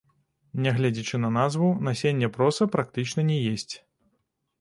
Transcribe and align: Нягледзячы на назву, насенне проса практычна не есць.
Нягледзячы 0.65 1.19
на 1.25 1.29
назву, 1.35 1.69
насенне 1.87 2.29
проса 2.37 2.67
практычна 2.77 3.27
не 3.29 3.37
есць. 3.53 3.73